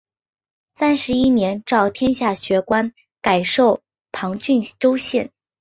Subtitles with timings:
[0.73, 5.31] 三十一年诏天下学官改授旁郡州县。